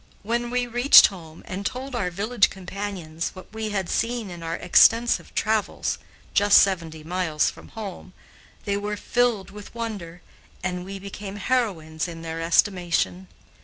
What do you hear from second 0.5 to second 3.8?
reached home and told our village companions what we